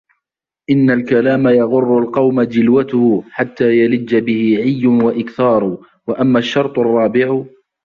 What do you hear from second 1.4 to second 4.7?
يَغُرُّ الْقَوْمَ جِلْوَتُهُ حَتَّى يَلِجَّ بِهِ